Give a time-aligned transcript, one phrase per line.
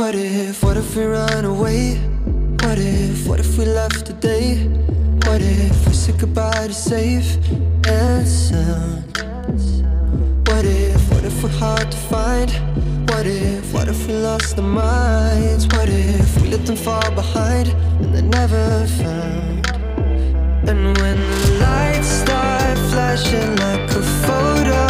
[0.00, 1.96] What if, what if we run away?
[2.62, 4.56] What if, what if we left today?
[5.26, 7.36] What if we said goodbye to safe
[7.86, 9.04] and sound?
[10.48, 12.50] What if, what if we're hard to find?
[13.10, 15.66] What if, what if we lost our minds?
[15.66, 17.68] What if we let them fall behind
[18.00, 19.66] and they're never found?
[20.66, 24.89] And when the lights start flashing like a photo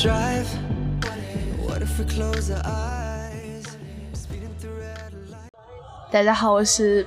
[0.00, 0.46] drive?
[1.66, 3.64] What if, we close our eyes?
[4.14, 5.50] Speeding through red light
[6.12, 7.04] 大家好，我是，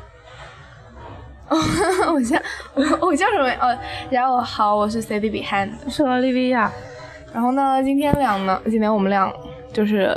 [1.50, 2.38] 我叫
[2.74, 3.50] 我 我叫什么？
[3.62, 3.74] 哦，
[4.08, 5.70] 大家好，我是 CD Behind。
[5.90, 6.70] 是奥利维亚，
[7.34, 9.34] 然后呢，今天俩呢，今天我们俩
[9.72, 10.14] 就是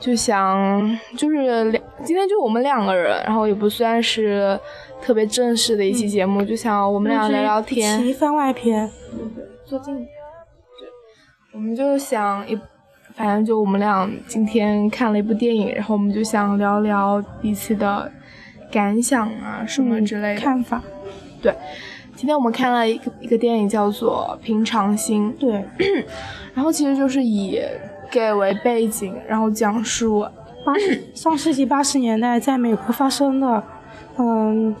[0.00, 4.58] 就想就是两，今天就我们两个人，然后也不算是
[5.00, 8.00] 特别正式的一期节目，就想我们俩聊聊天。
[8.00, 8.90] 一期番外篇。
[9.64, 10.08] 坐近点。
[11.54, 12.58] 对，我们就想一，
[13.14, 18.10] 反正就我们俩今天看了一部电影，然后我们就想聊聊彼此的
[18.72, 20.40] 感想啊什么之类的。
[20.40, 20.82] 看法。
[21.40, 21.54] 对，
[22.16, 25.64] 今天我们看了一个一个电影叫做《平常心》，对，
[26.54, 27.60] 然后其实就是以
[28.10, 30.26] gay 为背景，然后讲述
[30.64, 33.62] 八十上世纪八十年代在美国发生的，
[34.16, 34.74] 嗯，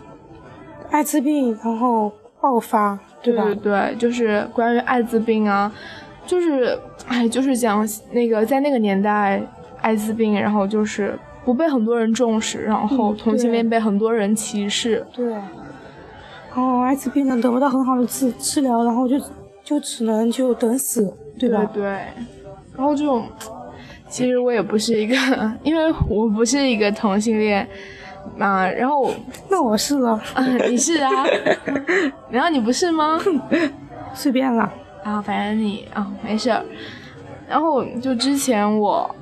[0.90, 3.44] 艾滋病然后爆发，对吧？
[3.44, 5.70] 对对，就是关于艾滋病啊，
[6.26, 9.42] 就是哎，就是讲那个在那个年代，
[9.80, 15.06] 艾滋病，然后就是不被很多人重视，然后嗯同性恋被很多人歧视。
[15.12, 15.32] 对。
[15.32, 19.20] 然后艾滋病呢得不到很好的治治疗，然后就
[19.64, 21.64] 就只能就等死，对吧？
[21.74, 21.82] 对，
[22.76, 23.26] 然后这种，
[24.08, 25.16] 其实我也不是一个，
[25.64, 27.66] 因为我不是一个同性恋
[28.38, 29.12] 啊，然后
[29.50, 31.10] 那我是了，啊，你是啊，
[32.30, 33.20] 然后你不是吗？
[34.14, 34.72] 随便了。
[35.04, 36.64] 啊，反正你啊没事儿。
[37.46, 39.14] 然后就之前我，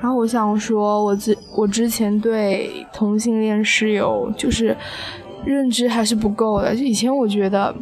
[0.00, 4.76] 然后我想说，我之我之前对同性恋是有就是
[5.44, 6.74] 认知还是不够的。
[6.74, 7.74] 就以前我觉得，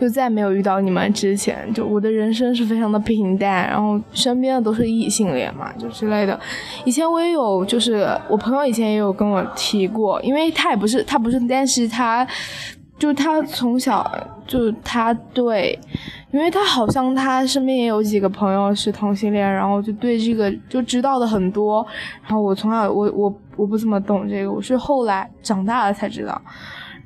[0.00, 6.38] 就在没有遇到你们之前，就我的人生是非常的平淡，然后身边的都是异性恋嘛，就之类的。
[6.84, 12.24] 以前我也有，就是我朋友以前也有跟我提过，因为他也不是他不是，但是他
[12.98, 14.10] 就是他从小
[14.46, 15.78] 就他对，
[16.32, 21.86] 因为他好像他身边也有几个朋友是同性恋，然后就对这个就知道的很多。
[22.22, 26.40] 然后我从小我我我不怎么懂这个，我是后来长大了才知道。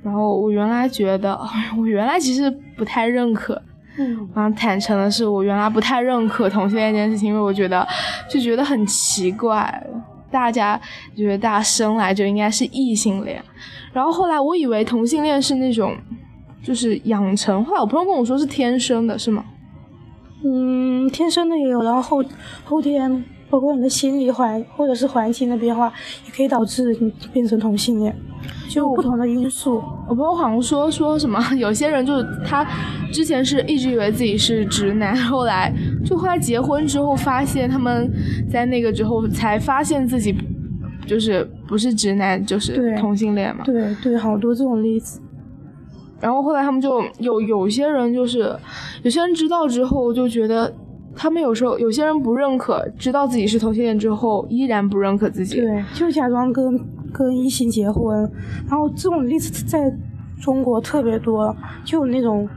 [0.03, 3.60] 然后我原来觉得，哎我原来其实不太认可。
[3.98, 7.86] 嗯，然后坦诚的是，我原来不太认可同性恋这件事情，因为我觉得
[8.26, 9.86] 就觉得很奇怪，
[10.32, 10.81] 大家
[11.15, 13.41] 觉得大家生来就应该是异性恋，
[13.93, 15.94] 然后后来我以为同性恋是那种
[16.62, 19.44] 就是养成，后来我朋友跟我说是天生的，是吗？
[20.44, 22.25] 嗯，天生的也有，然后后
[22.65, 25.93] 后天包括你的心理环或者是环境的变化，
[26.25, 28.17] 也可以导致你变成同性恋，
[28.67, 29.83] 就不同的因素。
[30.09, 32.67] 我朋友好像说说什么， 有些人就是他
[33.13, 35.71] 之前是一直以为自己是直男，后来
[36.03, 38.11] 就后来结婚之后发现他们
[38.51, 40.34] 在那个之后才发现自己
[41.07, 43.65] 就是不是直男就是对同性恋嘛。
[43.67, 45.21] 对对，好多这种例子。
[46.21, 48.57] 然后后来他们就有有些人就是
[49.03, 50.73] 有些人知道之后就觉得。
[51.15, 55.61] 他们有时候有些人不认可，知道自己是同性恋之后，依然不认可自己。
[55.61, 56.78] 对，就假装跟
[57.12, 58.19] 跟异性结婚，
[58.69, 59.92] 然后这种例子在
[60.41, 61.54] 中国特别多，
[61.84, 62.48] 就有那种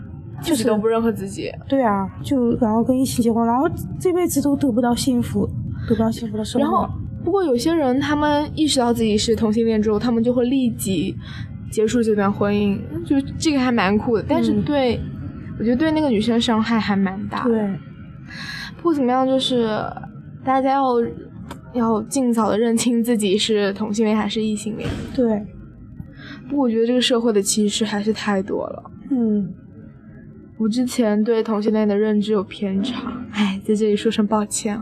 [0.41, 1.51] 就是都不认可自己。
[1.67, 3.69] 对啊，就然后跟异性结婚，然后
[3.99, 5.45] 这辈子都得不到幸福，
[5.87, 6.67] 得不到幸福的生活。
[6.67, 6.89] 然后，
[7.23, 11.15] 不过有些人他们意识到自己是同性恋之后，他们就会立即
[11.71, 14.25] 结束这段婚姻，就这个还蛮酷的。
[14.27, 14.99] 但是嗯对，
[15.59, 17.49] 我觉得对那个女生伤害还蛮大的。
[17.49, 17.79] 对，
[18.85, 19.67] 不怎么样，就是
[20.43, 20.83] 大家要
[21.73, 24.87] 要尽早的认清自己是同性恋还是异性恋。
[25.15, 25.43] 对，
[26.47, 28.91] 不过我觉得这个社会的歧视还是太多了。
[29.09, 29.51] 嗯，
[30.59, 34.79] 我之前对同性恋的认知有偏差，哎，在这里说声抱歉。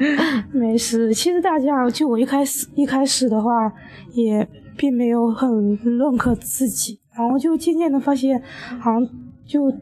[0.52, 1.14] 没事。
[1.14, 3.72] 其实大家就我一开始一开始的话，
[4.12, 8.42] 也并没有很认可自己，然后就渐渐的发现，
[8.78, 9.08] 好像
[9.46, 9.72] 就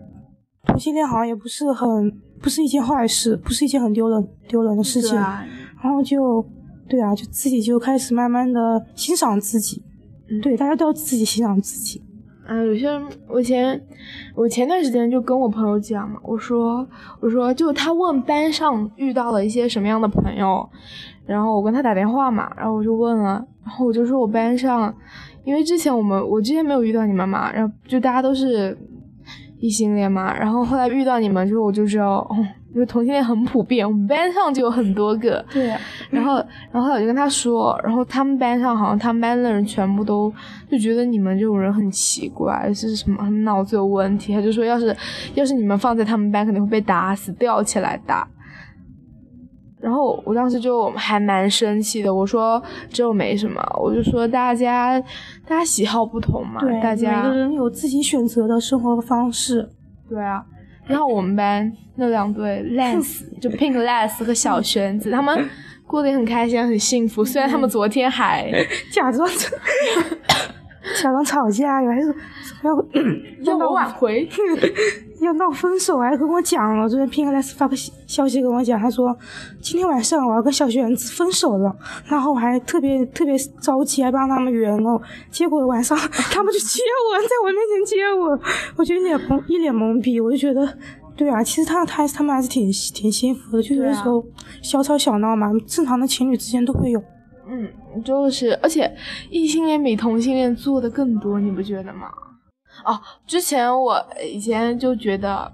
[0.65, 2.12] 同性恋好像也不是很
[2.44, 5.43] 不是一件坏事，不是一件很丢人丢人的事情，啊。
[5.82, 6.46] 然后就
[6.87, 9.82] 对啊，就自己就开始慢慢的欣赏自己，
[10.29, 10.43] 嗯。
[10.43, 12.02] 对，大家都要自己欣赏自己，
[12.46, 13.82] 啊，有些人，我前
[14.35, 16.87] 我前段时间就跟我朋友讲嘛，我说
[17.20, 20.69] 我说就他问班上遇到了一些什么样的朋友，
[21.25, 24.94] 然后我跟他打电话嘛，然后我就问了，然后我就说我班上，
[25.44, 28.76] 因为之前我们我之前没有遇到你们嘛，然后就大家都是
[29.65, 32.37] 异性恋嘛，然后后来遇到你们之后，我就知道哦，
[32.75, 35.81] 因为同性恋很普遍，我们班上就有很多个，对啊，
[36.11, 36.35] 然后，
[36.71, 40.31] 然后我就跟他说，然后他们班上好像他们班的人全部都
[40.71, 44.35] 就觉得你们这种人很奇怪，是什么脑子有问题。
[44.35, 44.95] 他就说，要是
[45.33, 48.29] 要是你们放在他们班，肯定会被打死，吊起来打。
[49.85, 54.99] 然后我当时就还蛮生气的，我说这又没什么，我就说大家
[55.47, 59.69] 大家喜好不同嘛，对，大家每个人有自己选择的生活方式，
[60.09, 60.43] 对啊，
[60.87, 65.47] 然后我们班那两对 Lance 就 Pink Lance 和小玄子，他们
[65.87, 67.23] 过得也很开心，很幸福。
[67.23, 68.51] 虽然他们昨天还
[68.91, 69.29] 假装
[71.03, 72.15] 假装吵架呀，还是
[72.63, 74.27] 要要我挽回，
[75.21, 76.89] 要闹分手，还跟我讲了。
[76.89, 79.17] 昨天 Pink Less 发个消消息跟我讲，他说
[79.61, 81.75] 今天晚上我要跟小玄子分手了，
[82.07, 85.01] 然后我还特别特别着急，还帮他们圆了。
[85.31, 85.97] 结果晚上
[86.33, 86.81] 他们就接
[87.13, 88.41] 吻，在我面前接吻，
[88.77, 90.77] 我就一脸懵一脸懵逼，我就觉得。
[91.17, 94.21] 对啊，其实他他他们还是挺挺幸福的，就有的时候
[94.61, 97.01] 小吵小闹嘛，正常的情侣之间都会有。
[97.49, 98.93] 嗯，就是，而且
[99.31, 102.09] 异性恋比同性恋做的更多，你不觉得吗？
[102.85, 105.53] 哦，之前我以前就觉得，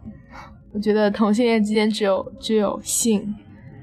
[0.72, 3.34] 我觉得同性恋之间只有只有性，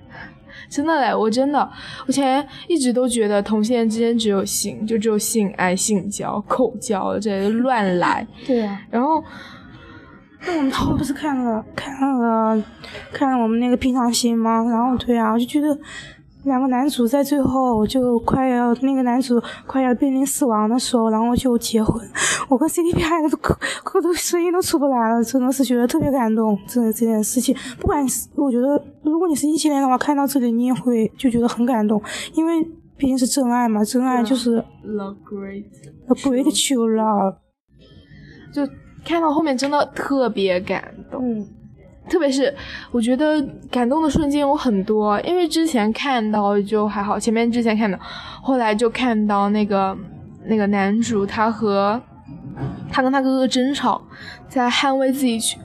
[0.70, 9.24] 真的嘞，我真的，我以前一直都觉得同性恋之间只有性，就只有性爱、性交、口交这些乱来， 对啊，然后。
[10.40, 12.64] 那我们不是看了看了
[13.12, 14.64] 看了我们那个平常心吗？
[14.70, 15.78] 然后对啊，我就觉得
[16.48, 22.02] 两个男主在最后就快要那个男主快要濒临死亡的时候，然后就结婚，
[22.50, 23.54] 我跟 CDP 还都哭
[23.84, 26.58] 哭都声音都出不来了，真的是觉得特别感动。
[26.68, 32.02] 真的这件事情，不管是我觉得如果你是异性恋的话，看到这里你也会就觉得很感动，
[32.34, 32.64] 因为
[32.98, 35.66] 毕竟是真爱嘛，真爱就是 The great
[36.08, 37.36] a great true love。
[38.54, 38.68] 就
[39.06, 41.48] 看到后面真的特别感动，嗯，
[42.10, 42.54] 特别是
[42.92, 47.98] 我觉得感动的瞬间有很多，因为之前看到就还好，前面之前看到，
[48.42, 49.98] 后来就看到那个
[50.46, 52.02] 那个男主他和
[52.92, 54.02] 他跟他哥哥争吵，
[54.48, 55.60] 在捍卫自己权、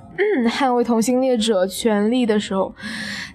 [0.49, 2.75] 捍卫同性恋者权利的时候，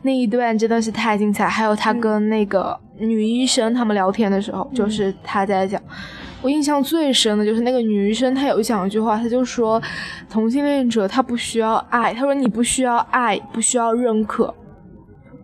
[0.03, 1.47] 那一段真的是太精彩。
[1.47, 5.81] 还有他跟那个女医生他们聊天的时候，就是他在讲。
[6.41, 9.81] 我印象最深的就是那个女医生，她有讲一句话，她就说，
[10.29, 14.53] 同性恋者他不需要爱，她说你不需要爱，不需要认可，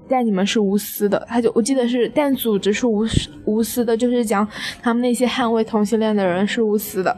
[0.08, 1.26] 但你们是无私的。
[1.28, 4.48] 他就我记得是，但组织是无私无私的，就是讲
[4.82, 7.16] 他们那些捍卫同性恋的人是无私的。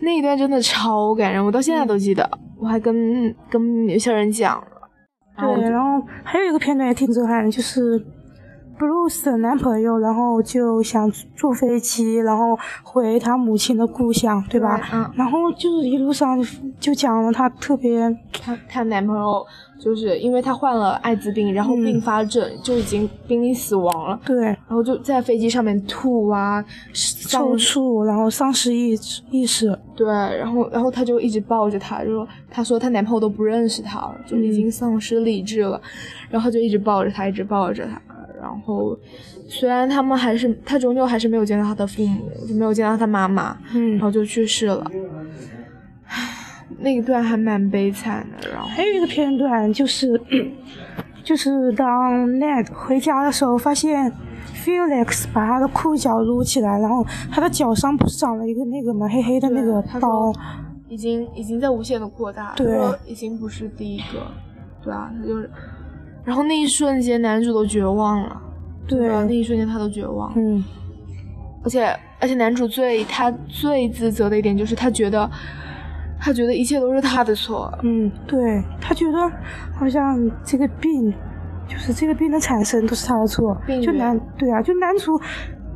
[0.00, 4.64] 那一段真的超感人，我到现在都记得，我还跟跟有些人讲了。
[5.36, 7.98] 对，然后还有一个片段也挺震撼的，就是
[8.80, 14.80] Bruce 的男朋友，然后就想坐飞机，然后回他母亲的故乡，对吧？
[14.90, 16.42] 嗯，然后就是一路上
[16.78, 18.00] 就讲了他特别，
[18.32, 19.44] 她她男朋友
[19.78, 21.84] 就是因为她患了艾滋病，然后嗯。
[21.84, 35.78] 并发症、就已经濒临死亡了，对，然后就在飞机上面吐啊，丧抽搐，然后丧失意识意识，对，然后然后她就一直抱着他，就说她说她男朋友都不认识她了，就已经丧失理智了，
[36.30, 38.00] 然后就一直抱着他，一直抱着他，
[38.50, 38.98] 然后
[39.48, 44.84] 虽然他们还是他终究还是没有见到他的父母，就没有见到他妈妈，嗯然，后就去世了。
[46.06, 46.36] 唉
[46.82, 48.66] 那一段还蛮悲惨的，然后。
[48.68, 50.18] 还有一个片段就是，
[51.22, 54.10] 就是当 Ned 回家的时候，发现
[54.64, 60.32] Felix 把他的裤脚撸起来，然后他的脚上不是长了一个那个嘛黑黑的那个他包，
[60.88, 62.78] 已经已经在无限的扩大，对。
[63.04, 64.30] 已经不是第一个，
[64.82, 65.50] 对啊，他就是，
[66.24, 68.42] 然后那一瞬间男主都绝望了，
[68.86, 70.62] 对，啊，那一瞬间他都绝望，嗯，
[71.64, 71.86] 而且
[72.18, 75.28] 而且男主最他最自责的一点就是他觉得
[76.20, 79.18] 他觉得一切都是他的错，嗯，对他觉得
[79.74, 81.12] 好像这个病，
[81.66, 83.56] 就是这个病的产生都是他的错。
[83.66, 85.18] 病，就男对啊，就男主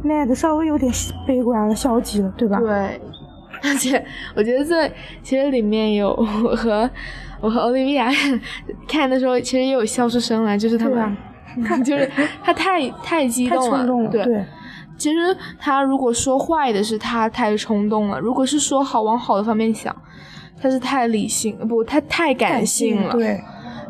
[0.05, 0.93] Ned 稍微有点
[1.27, 2.59] 悲观了、消极了，对吧？
[2.61, 3.01] 对，
[3.65, 4.05] 而且
[4.37, 4.87] 我觉得这
[5.23, 6.89] 其实里面有我和
[7.41, 8.13] 我和 Olivia
[8.89, 11.17] 看的时候，其实也有笑出声来，就是他们。
[11.85, 12.11] 就是
[12.43, 14.45] 他太 太激动了，冲动了，对，对，
[14.99, 15.19] 其实
[15.57, 19.95] 他如果说坏的是他太冲动了，如果是说好往好的方面想，
[20.61, 23.13] 他是太理性，不，他太感性了。
[23.13, 23.41] 对，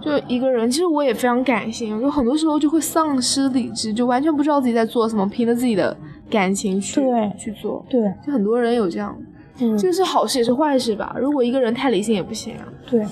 [0.02, 5.96] 就一个人，其实我也非常感性，就很多时候就会丧失理智，就完全不知道自己在做什么，凭着自己的
[6.28, 7.82] 感情去对去做。
[7.88, 9.16] 对，就很多人有这样，
[9.60, 11.16] 嗯，这个是好事也是坏事吧？
[11.18, 13.02] 如果一个人太理性也不行啊，对，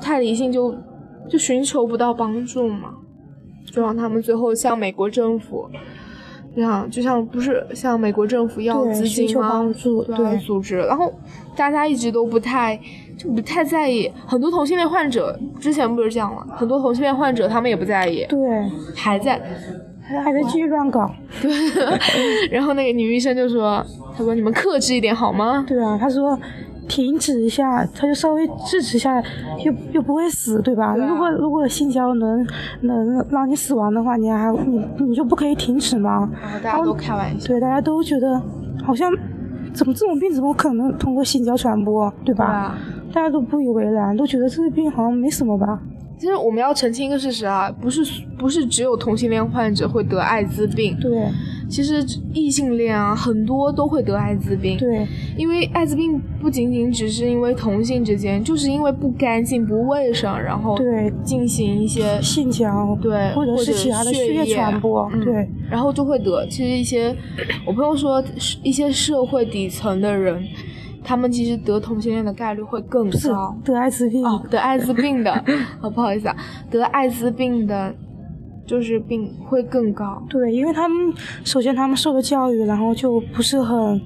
[0.00, 0.74] 太理性就
[1.28, 2.94] 就寻求不到帮助嘛，
[3.70, 5.68] 就让他们最后向美国政府。
[6.56, 9.26] 这样就像不是向美国政府要资金吗？
[9.26, 11.12] 寻求帮助对组织，然后
[11.56, 12.78] 大家一直都不太
[13.18, 18.38] 就不太在意，很多同性恋患者之前不是这样了，很多同性恋患者他们也不在意，对，
[18.94, 19.32] 还在，
[20.22, 21.10] 还在继续乱搞。
[21.42, 21.50] 对，
[22.52, 23.84] 然后那个女医生就说，
[24.16, 25.64] 她说你们克制一点好吗？
[25.66, 26.38] 对啊，她说
[26.88, 29.22] 停止一下，他就稍微制止一下，
[29.64, 30.94] 又又不会死，对吧？
[30.94, 32.46] 对啊如果如果性交能
[32.82, 36.28] 能让你死亡的话，你还你你就不可以停止吗？
[36.42, 38.40] 然后大家都开玩笑，对，大家都觉得
[38.84, 39.10] 好像
[39.72, 42.46] 怎么这种病怎么可能通过性交传播，对吧？
[42.46, 42.78] 对啊。
[43.14, 45.80] 大家都不以为然，都觉得这个病好像没什么吧？
[46.18, 48.02] 其实我们要澄清一个事实啊，不是
[48.38, 51.28] 不是只有同性恋患者会得艾滋病，对
[51.68, 54.78] 其实异性恋啊很多都会得艾滋病。
[54.78, 55.06] 对
[55.36, 66.46] 因为艾滋病不仅仅只是因为同性之间，就是因为不干净、不卫生，然后对，进行一些性交对，或者是其他的血血液液传播，嗯对然后就会得。
[66.46, 67.14] 其实一些
[67.66, 68.22] 我朋友说，
[68.62, 70.46] 一些社会底层的人，
[71.04, 73.54] 他们其实得同性恋的概率会更高。
[73.62, 74.24] 得艾滋病。
[74.26, 75.30] 哦，得艾滋病的，
[75.82, 76.36] 哦，不好意思啊，
[76.70, 77.94] 得艾滋病的，
[78.66, 81.12] 就是病会更高，对，因为他们
[81.44, 84.00] 首先他们受的教育，然后就不是很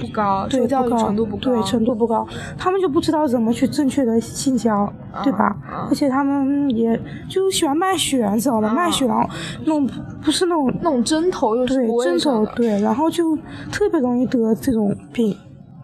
[0.00, 2.24] 不高，对受教育程度不高，对程度不高，
[2.56, 4.90] 他们就不知道怎么去正确的性交，
[5.24, 5.46] 对吧？
[5.68, 8.68] 啊而且他们也就喜欢卖血，你知道吧？
[8.68, 9.28] 啊卖血，然后
[9.64, 9.84] 那种
[10.22, 13.36] 不是那种那种针头又是对针，头对，然后就
[13.72, 15.36] 特别容易得这种病。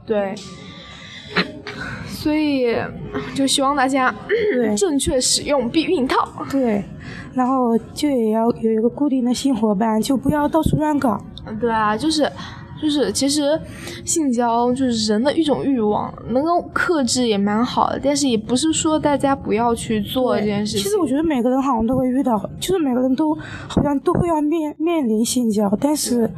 [0.07, 0.35] 对，
[2.07, 2.77] 所以
[3.35, 4.15] 就希望大家
[4.77, 6.29] 正确使用避孕套。
[6.51, 6.85] 对，
[7.33, 11.19] 然后就也要有一个固定的性伙伴，就不要到处乱搞。
[11.47, 12.31] 嗯对啊，就是
[12.81, 13.59] 就是，其实
[14.05, 20.83] 性交就是人的一种欲望，能够克制也蛮好的，但是也不是说大家不要去做这件事情。
[20.83, 23.35] 其实我觉得每个人好像都会遇到，就是每个人都
[23.69, 26.31] 好像都会要面面临性交，但是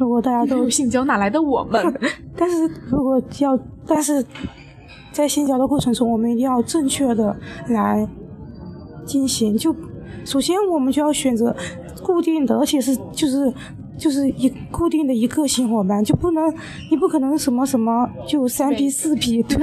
[0.00, 1.94] 如果大家都有性交哪来的我们？
[2.34, 4.24] 但是如果要，但是
[5.12, 7.36] 在性交的过程中，我们一定要正确的
[7.68, 8.08] 来
[9.04, 9.58] 进行。
[9.58, 9.76] 就
[10.24, 11.54] 首先我们就要选择
[12.02, 13.52] 固定的，而且是就是
[14.00, 16.42] 就是一固定的一个性伙伴，就不能
[16.90, 19.42] 你不可能什么什么就三 P 四 P。
[19.46, 19.58] 对，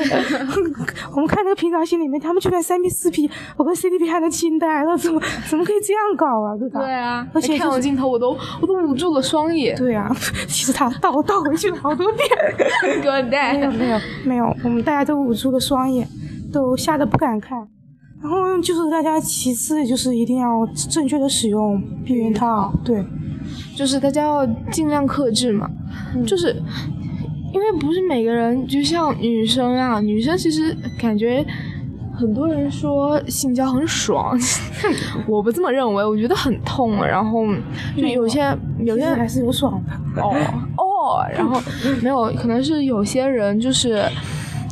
[1.12, 6.56] 我们看那个平常心里面，他们就算三 P 四 P，我跟 CDP 还能惊呆了，怎么怎么可以这样搞啊？
[6.58, 6.80] 对吧？
[6.80, 9.76] 对啊，而且就是看我镜头，我都我都捂住了双眼。
[9.76, 10.08] 对啊，
[10.48, 12.30] 其实他倒倒回去了好多遍。
[13.02, 13.58] 给我没有带。
[13.58, 16.08] 没有没有，我们大家都捂住了双眼，
[16.54, 17.58] 都吓得不敢看。
[18.22, 23.06] 然后就是大家其次就是一定要正确的使用避孕套，对
[23.76, 25.70] 就是大家要尽量克制嘛，
[26.16, 26.56] 嗯就是
[27.54, 31.46] 因为不是每个人，就像女生啊，女生其实感觉
[32.14, 34.38] 很多人说性交很爽，
[35.28, 37.46] 我不这么认为，我觉得很痛，然后
[37.96, 40.22] 就有些有些还是有爽的。
[40.22, 40.34] 哦
[40.78, 41.62] 哦，然后
[42.02, 44.04] 没有，可能是有些人就是，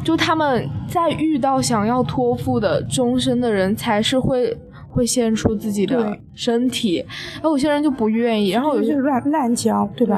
[0.04, 4.56] 就他们在遇到想要托付的终身的人，才是会
[4.96, 10.18] 会献出自己的身体，然后有些人就不愿意，然后有些就是乱滥交，对吧？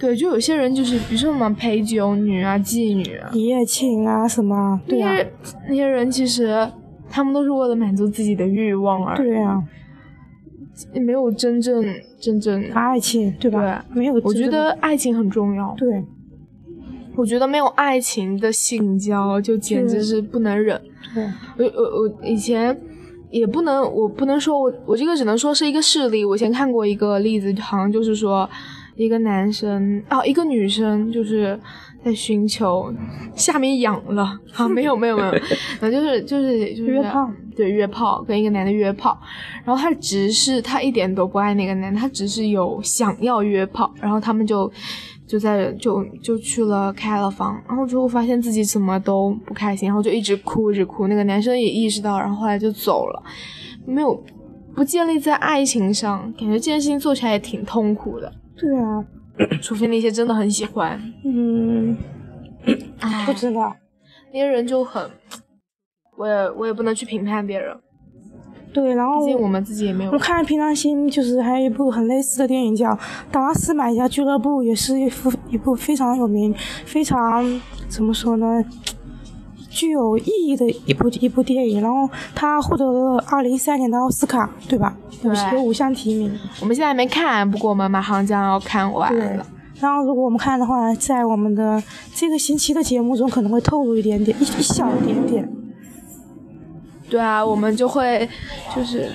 [0.00, 5.14] 对对，就有些人就是，比如说什么陪酒女啊、妓女啊，一夜情啊什么，对啊，
[5.68, 6.66] 那些人其实
[7.10, 9.62] 他们都是为了满足自己的欲望而已，对啊，
[10.94, 11.84] 没有真正
[12.18, 12.64] 真正。
[12.72, 13.84] 爱情对吧？
[13.92, 15.74] 没有我觉得爱情很重要。
[15.76, 16.02] 对
[17.16, 20.80] 我觉得没有爱情的性交就简直是不能忍。
[21.14, 22.76] 对我我我以前
[23.34, 26.24] 也不能，我不能说我我这个只能说是一个事例。
[26.24, 28.48] 我以前看过一个例子，好像就是说
[28.94, 31.58] 一个男生啊，一个女生就是
[32.04, 32.94] 在寻求
[33.34, 35.32] 下面痒了啊，没有没有没有，
[35.80, 39.18] 然后 就是就是就是约炮，对约炮，跟一个男的约炮，
[39.64, 44.70] 然后他只是他一点都不爱那个男的，他只是有想要约炮，然后他们就。
[45.26, 51.08] 就在就就去了开了房，然后之后发现自己怎么都不开心，然后就一直哭一直哭。
[51.08, 53.22] 那个男生也意识到，然后后来就走了，
[53.86, 54.22] 没有
[54.74, 58.32] 不建立在爱情上，感觉这件事情做起来也挺痛苦的。
[58.56, 59.04] 对啊，
[59.62, 61.96] 除非那些真的很喜欢，嗯，
[63.00, 63.74] 哎不知道，
[64.32, 65.10] 那些人就很，
[66.18, 67.74] 我也我也不能去评判别人。
[68.74, 70.18] 对，然后毕竟我们自己也没有我。
[70.18, 72.90] 看《平常心》，就是还有一部很类似的电影叫
[73.30, 76.52] 《达拉斯买家俱乐部》，也是一部一部非常有名、
[76.84, 78.62] 非常怎么说呢，
[79.70, 81.80] 具有意义的一部一部电影。
[81.80, 84.96] 然后它获得了二零一三年的奥斯卡，对吧？
[85.22, 86.36] 有对有五项提名。
[86.60, 89.46] 我们现在还没看，不过我们马上将要看完了。。
[89.80, 91.82] 然后，如果我们看的话，在我们的
[92.14, 95.48] 这个星期的节目中，可能会透露一点点，一一小点点。
[97.14, 98.28] 对啊，我们就会
[98.74, 99.08] 就是，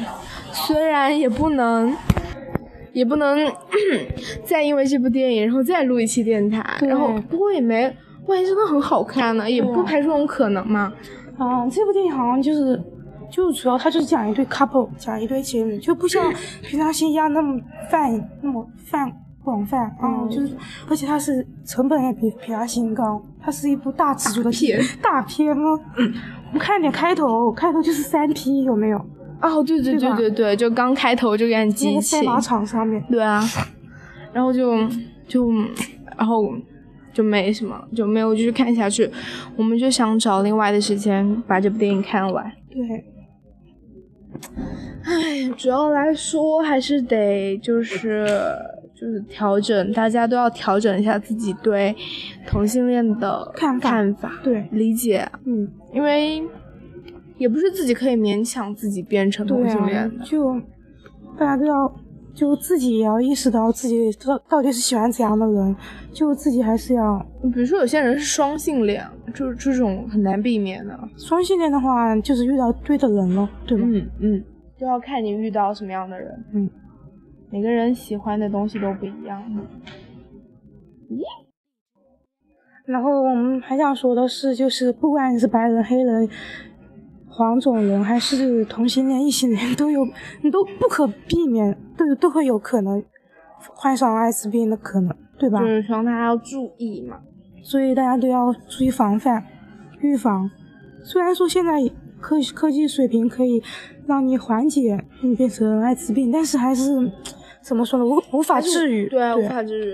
[0.53, 1.93] 虽然也不能，
[2.93, 3.45] 也不能
[4.45, 7.93] 再因为这部电影然后再录一期电台，然后不过也没，
[8.25, 10.93] 万一真的很好看呢，也不排除这种可能嘛。
[11.37, 12.81] 啊，这部电影好像就是，
[13.29, 17.59] 就主要它就是讲一对 couple，讲一对情侣，就不像 平常心一样那么
[17.91, 19.11] 泛那么泛
[19.43, 20.55] 广泛啊，嗯就是
[20.89, 25.79] 而且它是成本也比比它新高，它是一部大尺度的片大片吗？
[25.95, 28.97] 我们看点开头，开头就是三 P 有没有？
[29.41, 33.41] 哦，对对对对对对，就刚开头就给你那激起个赛，马场上面，对啊，
[34.33, 34.75] 然后就
[35.27, 35.49] 就
[36.17, 36.43] 然后
[37.13, 39.09] 就没什么，就没有继续看下去，
[39.55, 42.51] 我们就想找另外的时间把这部电影看完。
[42.69, 43.05] 对，
[45.05, 48.27] 唉，主要来说还是得就是
[48.99, 51.95] 就是调整，大家都要调整一下自己对
[52.47, 56.43] 同性恋的看法看法对理解，嗯，因为
[57.37, 60.59] 也不是自己可以勉强自己变成同性恋的，，就
[61.37, 61.95] 大家都要。
[62.31, 65.75] 就自己也要意识到自己到到底是喜欢怎样的人，
[66.13, 67.19] 就自己还是要
[67.53, 70.97] 比如说有些人是双性恋，就是这种很难避免的。
[71.17, 73.83] 双性恋的话，就是遇到对的人了，对吧？
[73.85, 74.43] 嗯嗯，
[74.77, 76.45] 就要看你遇到什么样的人。
[76.53, 76.69] 嗯，
[77.51, 79.43] 每个人喜欢的东西都不一样。
[82.85, 86.27] 然后我们还想说的是，就是不管你是白人、黑人、
[87.27, 90.05] 黄种人，还是同性恋、异性恋，都有，
[90.41, 93.03] 你都不可避免，都都会有可能
[93.75, 95.59] 患上艾滋病的可能，对吧？
[95.59, 97.19] 就是希望大家要注意嘛。
[97.61, 99.43] 所以大家都要注意防范、
[100.01, 100.49] 预防。
[101.03, 101.73] 虽然说现在
[102.19, 103.61] 科科技水平可以
[104.07, 107.11] 让你缓解你变成艾滋病，但是还是
[107.69, 108.03] 怎么说呢？
[108.05, 109.07] 无无法治愈。
[109.07, 109.93] 对啊，无法治愈。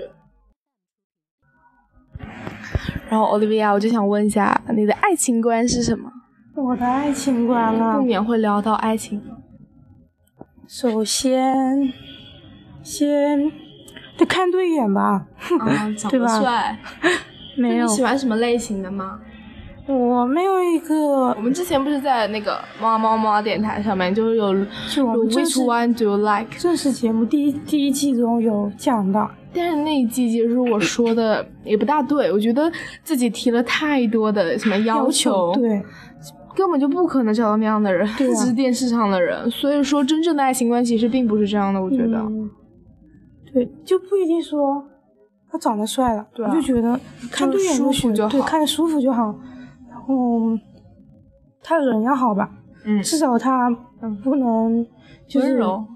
[3.10, 6.10] 然后，奥利维亚，我就想问一下，你的爱情观是什么？
[6.54, 9.22] 我的爱情观啊不，免会聊到爱情？
[10.66, 11.92] 首先
[12.82, 13.52] 先
[14.16, 15.26] 得看对眼吧。
[15.60, 16.78] 啊， 长对吧得帅。
[17.58, 19.20] 没有你，喜欢什么类型的吗？
[19.86, 26.58] 我没有一个我们之前不是在那个猫猫猫电台上面，就是有 Which one do you like？
[26.58, 32.70] 正式节目第一第一季中有讲到，但是那一季其实我说的也不大对，我觉得
[33.04, 35.80] 自己提了太多的什么要求，对，
[36.56, 39.48] 根本就不可能找到那样的人，只是电视上的人。
[39.50, 42.18] 所以说，真正的爱情观其实并不是这样的，我觉得。
[42.18, 42.50] 嗯
[43.54, 44.84] 对，就不一定说
[45.50, 49.34] 他长得帅了，对啊我就觉得看对眼舒服行对，看着舒服就好。
[50.06, 50.58] 然后
[51.62, 52.48] 他人要好吧，
[52.84, 53.68] 嗯，至少他
[54.22, 54.86] 不能
[55.26, 55.86] 就是温柔，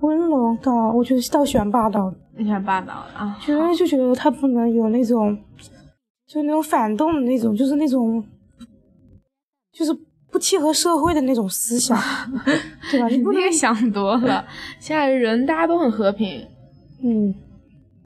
[0.00, 3.38] 温柔到，我觉得到喜欢霸道的，你欢霸道啊？
[3.40, 5.36] 觉得就觉得他不能有那种，
[6.26, 8.22] 就那种反动的那种，就是那种，
[9.72, 9.96] 就是
[10.30, 11.98] 不契合社会的那种思想，
[12.90, 13.08] 对吧？
[13.08, 14.44] 你你不能也想多了，
[14.78, 16.46] 现在人大家都很和平，
[17.02, 17.34] 嗯，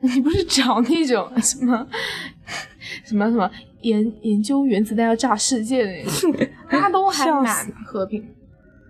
[0.00, 1.84] 你不是找那种什么
[3.04, 3.50] 什么什么
[3.82, 6.32] 研研究原子弹要炸世界的那种，
[6.70, 8.24] 大家都还蛮和平。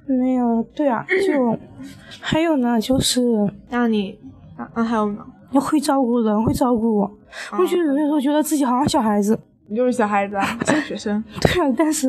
[0.07, 1.59] 没有，对啊，就
[2.21, 3.21] 还有呢，就是
[3.69, 4.19] 那你
[4.57, 5.25] 啊啊还有呢？
[5.53, 7.11] 要会照顾人，会照顾我。
[7.59, 11.23] 我就有的时候觉得自己好像小孩子，你就是小孩子啊，小学生。
[11.41, 12.09] 对啊，但是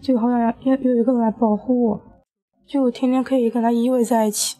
[0.00, 2.02] 就好像要要有一个人来保护我，
[2.66, 4.56] 就天天可以跟他依偎在一起，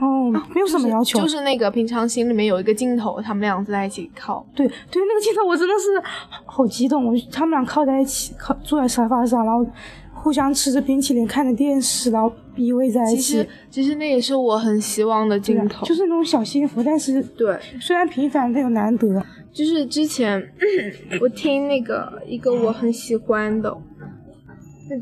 [0.00, 4.46] 然后没有什么要求，就是那个平常心里面有一个镜头，他们俩在一起靠。
[4.54, 6.00] 对对，那个镜头我真的是
[6.46, 9.66] 好激动，我他们俩靠在一起，靠坐在沙发上，然后
[10.14, 19.24] 互相吃着冰淇淋，看着电视，然后依偎在一起其实，其实那也是我很希望的镜头，就是那种小幸福，但是对，虽然平凡但又难得。
[19.50, 20.40] 就是之前
[21.20, 23.76] 我听那个一个我很喜欢的，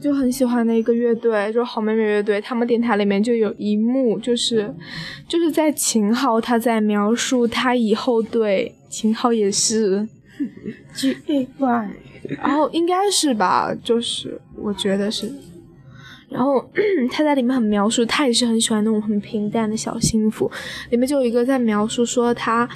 [0.01, 4.73] 就很喜欢的一个乐队，就是好妹妹乐队，他们电台里面就有一幕，就是
[5.29, 10.09] 就是在秦昊他在描述他以后对秦昊也是
[10.95, 11.91] ，G A Y，
[12.43, 15.31] 然后应该是吧，就是我觉得是。
[16.37, 16.63] 然后
[17.11, 20.51] 他在里面很描述，他也是很喜欢那种很平淡的小幸福。
[20.91, 22.69] 里面就有一个在描述说，他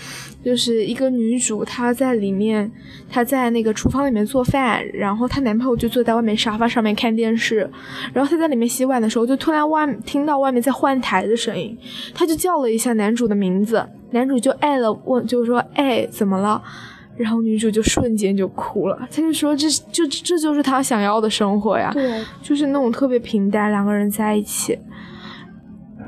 [0.42, 2.72] 就是一个女主，她在里面，
[3.10, 7.70] 她在那个厨房里面做饭，然后她男朋友就坐在外面沙发上面看电视，
[8.14, 11.76] 然后她在里面洗碗的时候，就突然外听到外面在换台的声音，
[12.14, 16.62] 她就叫了一下男主的名字，男主就哎了，问就是说哎怎么了？
[17.20, 24.78] 然后女主就瞬间就哭了，她就说：“这就这就是她想要的生活呀，对，就是那种特别平淡，两个人在一起。”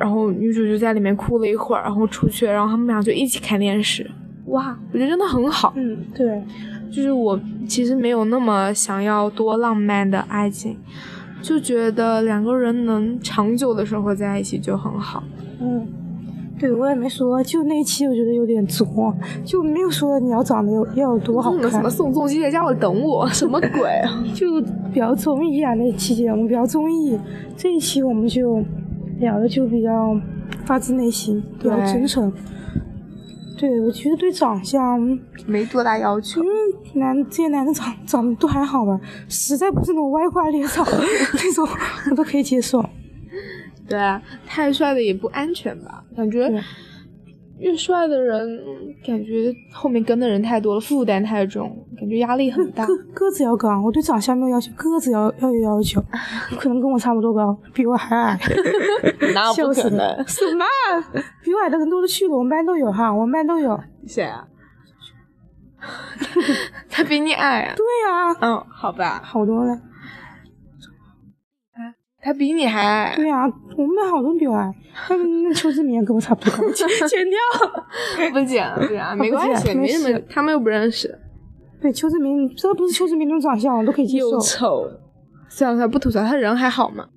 [0.00, 4.10] 然后女主就在里面哭了一会儿，然后出去，然后他们俩就一起看电视。
[4.46, 5.74] 哇，我觉得真的很好。
[5.76, 6.42] 嗯，对，
[6.90, 10.78] 就是我其实没有那么想要多浪漫的爱情，
[11.42, 15.22] 就觉得两个人能长久的生活在一起就很好。
[15.60, 15.86] 嗯。
[16.62, 18.86] 对，我也没说，就那一期我觉得有点作，
[19.44, 21.68] 就没有说你要长得有要有多好看。
[21.68, 24.22] 什么宋仲基在家我等我，什么鬼啊？
[24.32, 24.46] 就
[24.92, 27.18] 比较综艺啊，那期节目比较综艺。
[27.56, 28.62] 这一期我们就
[29.18, 30.16] 聊的就比较
[30.64, 32.32] 发自内心，比较真诚。
[33.58, 35.00] 对，我觉得对长相
[35.44, 36.44] 没多大要求。
[36.44, 36.54] 因为，
[36.94, 40.84] 男这些男的长长得都还好吧，实在不是那种歪瓜裂枣
[41.34, 41.66] 那种，
[42.08, 42.84] 我都可以接受。
[43.92, 46.02] 对啊，太帅的也不安全吧？
[46.16, 46.52] 感觉
[47.58, 48.58] 越帅的人，
[49.06, 52.84] 感觉后面跟的人太多了，负担太重，感觉压力很大。
[52.86, 56.02] 个个子要高，我对长相没有要求，个子要要有要求，
[56.58, 58.40] 可能跟我差不多高，比我还矮。
[59.34, 60.26] 那不可能！
[60.26, 60.64] 什么？
[61.44, 63.78] 比我矮的人多了去了，我们班都有哈，我们班都有。
[64.08, 64.44] 谁啊？
[66.90, 67.74] 他比你矮啊？
[67.76, 68.36] 对啊。
[68.40, 69.78] 嗯，好吧，好多了。
[72.24, 73.12] 他比你还矮。
[73.16, 73.42] 对呀，
[73.76, 74.72] 我们班好多人比我矮。
[75.42, 76.86] 那邱志明跟我差不多高， 剪
[77.28, 78.30] 掉。
[78.30, 81.18] 不剪了，不剪，没关系，没什么，他们又不认识。
[81.80, 84.30] 对，邱志明，只要不是邱志明那种长相，我都可以接受。
[84.30, 84.88] 又丑。
[85.48, 87.08] 算了算了，不吐槽，他人还好嘛。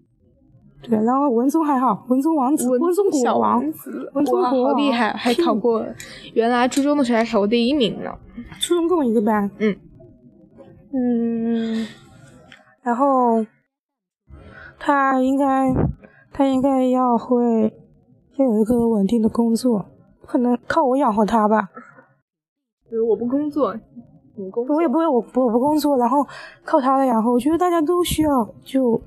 [0.82, 3.64] 对，然后文综还好，文综王子，文综国王，
[4.14, 5.86] 文综国王，好厉害，还考过。
[6.34, 8.10] 原来初中的时候还考过第一名呢。
[8.60, 9.52] 初中跟我一个班。
[9.60, 9.76] 嗯。
[10.94, 11.88] 嗯。
[12.82, 13.46] 然后。
[14.86, 15.74] 他应该，
[16.32, 17.74] 他应该要会，
[18.36, 19.84] 要有一个稳定的工作，
[20.22, 21.72] 不可能靠我养活他吧？
[22.88, 23.76] 比如我不工作，
[24.36, 26.24] 你工作，我也不会，我我不工作，然后
[26.64, 27.32] 靠他来养活。
[27.32, 29.02] 我觉得大家都需要，就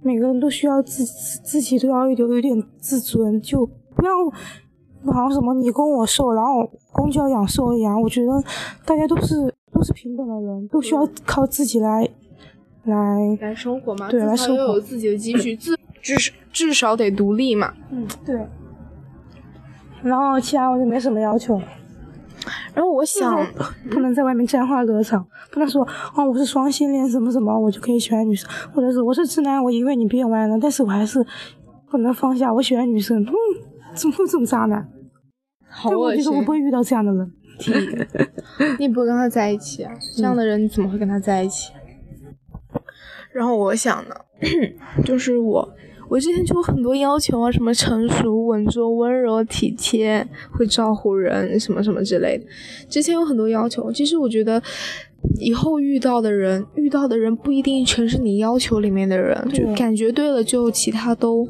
[0.00, 4.10] 每个人都需要自自己都要有有点自尊，就不要
[5.12, 8.00] 好像什么你攻我受，然后公就要养受一样。
[8.00, 8.32] 我觉得
[8.86, 12.08] 大家都是都是平等的人，都需要靠自己来。
[12.84, 12.94] 来
[13.40, 17.72] 来生活嘛，对，来生活有自己的积蓄，至至少至少得独立嘛。
[17.90, 18.46] 嗯，对。
[20.02, 21.60] 然后其他我就没什么要求。
[22.74, 23.34] 然后我想，
[23.90, 25.82] 不能在外面沾花惹草，不能说
[26.14, 31.24] 哦我是双性恋什么什么，我就可以喜欢女生，或者是我是直男，我因为你变弯了，但是我还是
[31.90, 33.22] 不能放下，我喜欢女生。
[33.22, 33.32] 嗯，
[33.94, 34.86] 怎么会这么渣男？
[35.70, 36.18] 好恶心！
[36.18, 37.32] 我觉得我不会遇到这样的人。
[38.78, 39.92] 你不跟他在一起啊？
[40.14, 41.72] 这样的人你怎么会跟他在一起？
[43.34, 44.14] 然后我想呢，
[45.04, 45.68] 就是我，
[46.08, 52.44] 我之前就有很多要求啊，什么成熟、稳重、温柔、体贴、会照顾人，什么什么之类的。
[52.88, 54.62] 之前有很多要求，其实我觉得
[55.40, 61.48] 以后遇到的人，遇到的人不一定全是你要求里面的人，就感觉对了，就其他都，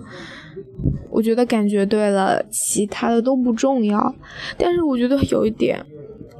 [1.11, 4.15] 我觉得感觉对了，其他的都不重要。
[4.57, 5.85] 但是我觉得有一点，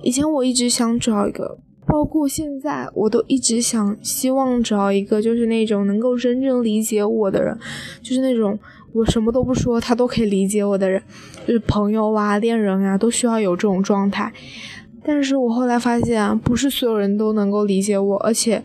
[0.03, 1.59] 以前我一直想找一个。
[1.87, 7.57] 包括现在，我都一直想希望找一个，就是那种能够真正理解我的人，
[8.03, 8.59] 就是那种
[8.93, 11.03] 我什么都不说，他都可以理解我的人，
[11.47, 14.33] 就是朋友啊、恋人啊，都需要有这种状态。
[15.05, 18.63] 但是我后来发现，不是所有人都能够理解我，而且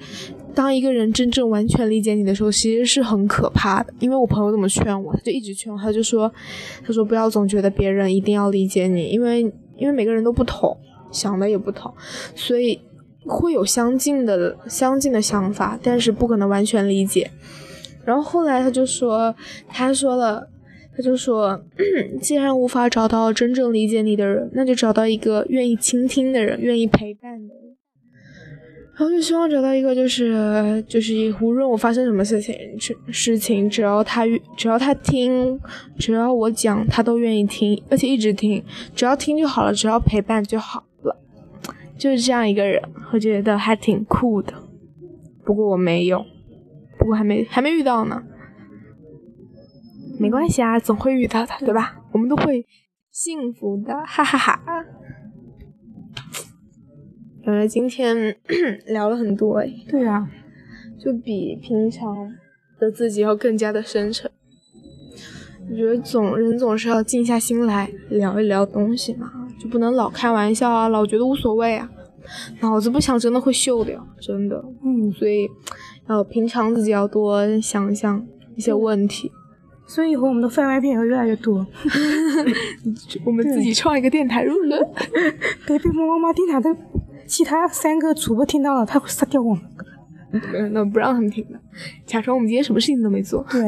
[0.56, 3.94] 当一个人真正完全理解你的时候，其实是很可怕的。
[4.00, 6.32] 因为我朋友这么劝我，他就一直劝我，他就说，
[6.86, 9.42] 他说不要总觉得别人一定要理解你，因为
[9.76, 10.78] 因为每个人都不同，
[11.12, 11.94] 想的也不同，
[12.34, 12.80] 所以。
[13.30, 17.32] 会有相近的相近的想法，但是不可能完全理解。
[18.04, 19.36] 然后后来他就说，
[19.68, 20.50] 他说了，
[20.98, 21.64] 他就说，
[22.20, 27.70] 既然无法找到真正理解你的人，那就找到一个愿意倾听的人，愿意陪伴的人。
[28.98, 32.54] 然后就希望找到一个，就是就是无论我发生什么事情，
[33.10, 34.26] 事情只要他
[34.58, 35.58] 只要他听，
[35.98, 38.62] 只要我讲，他都愿意听，而且一直听，
[38.94, 40.84] 只要听就好了，只要陪伴就好。
[42.00, 42.82] 就是这样一个人，
[43.12, 44.54] 我觉得还挺酷的。
[45.46, 46.26] 不过我没有，
[46.98, 48.24] 不过还没还没遇到呢。
[50.18, 52.02] 没关系啊，总会遇到的，对吧？
[52.14, 52.66] 我们都会
[53.12, 54.62] 幸福的，哈哈哈。
[57.44, 58.38] 感觉今天
[58.88, 59.70] 聊了很多哎。
[59.90, 60.30] 对啊，
[60.98, 62.34] 就比平常
[62.80, 64.32] 的自己要更加的深沉。
[65.70, 71.90] 我觉得总人总是要静下心来聊一聊东西嘛，就不能老开玩笑啊，老觉得无所谓啊，
[72.62, 74.64] 脑子不想真的会锈掉，真的。
[74.84, 75.48] 嗯，所以
[76.08, 79.32] 要平常自己要多想想一些问题。
[79.86, 81.66] 所以以后我们的番外篇会越来越多。
[83.26, 84.78] 我们自己创一个电台入了，
[85.66, 86.70] 别，被妈妈电台的
[87.26, 89.64] 其他三个主播听到了，他会杀掉我们。
[90.72, 91.60] 那不让他们听的，
[92.06, 93.44] 假装我们今天什么事情都没做。
[93.50, 93.62] 对，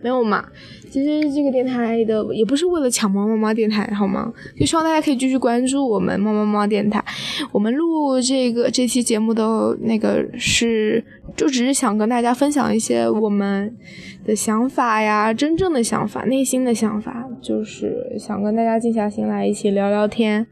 [0.00, 0.44] 没有嘛。
[0.90, 4.32] 其实这个电台的也不是为了抢猫猫猫电台，好吗？
[4.58, 7.04] 就希望大家可以继续关注我们猫猫猫电台。
[7.52, 11.04] 我们录这个这期节目的那个是，
[11.36, 13.76] 就只是想跟大家分享一些我们
[14.24, 20.46] 的想法呀，真正的想法，内心的想法，就是想跟大家静下心来一起聊聊天。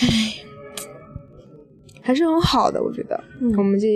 [0.00, 0.06] 唉，
[2.00, 3.22] 还是很好的，我觉得，
[3.58, 3.86] 我们这。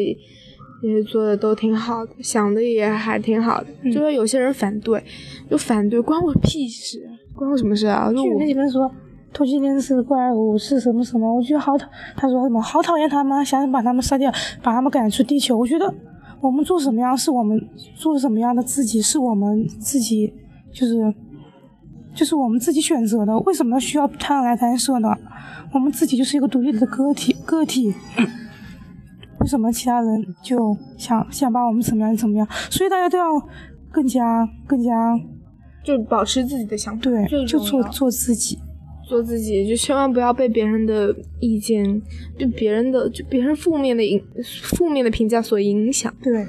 [0.82, 3.66] 也做的都挺好的，想的也还挺好的。
[3.92, 5.02] 就说有些人反对，
[5.50, 7.02] 就反对关我屁事，
[7.34, 8.10] 关我什么事啊？
[8.10, 8.90] 就那边说
[9.32, 15.56] 突击电视怪物是什么什么，我觉得好讨，他说什么好讨厌他们，想把他们杀掉，把他们赶出地球。
[15.58, 15.92] 我觉得
[16.40, 17.60] 我们做什么样是我们
[17.94, 20.32] 做什么样的自己，是我们自己
[20.72, 21.14] 就是
[22.14, 25.10] 就是我们自己选择的，为什么需要他人来干涉呢？
[25.72, 27.94] 我们自己就是一个独立的个体个体。
[29.40, 32.46] 为什么其他人就想想把我们怎么样怎么样？
[32.70, 33.24] 所以大家都要
[33.90, 35.18] 更加更加，
[35.84, 38.58] 就保持自己的想法，对，就做做自己，
[39.08, 41.84] 做自己，就千万不要被别人的意见，
[42.38, 44.22] 就别人的就别人负面的影
[44.62, 46.14] 负面的评价所影响。
[46.22, 46.46] 对。